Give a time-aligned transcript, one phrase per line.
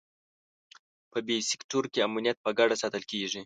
[1.11, 3.39] په بي سیکټور کې امنیت په ګډه ساتل کېږي.